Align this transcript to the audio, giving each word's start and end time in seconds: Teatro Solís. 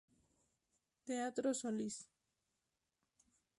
Teatro 1.05 1.53
Solís. 1.61 1.97